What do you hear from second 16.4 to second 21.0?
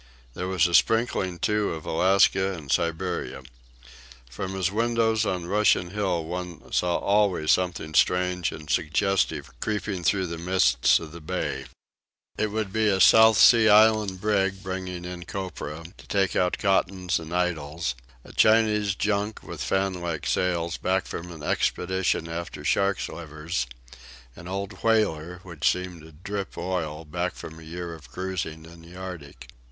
cottons and idols; a Chinese junk with fan like sails,